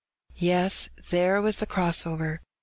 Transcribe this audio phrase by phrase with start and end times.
[0.39, 2.41] Yes, there was the cross over.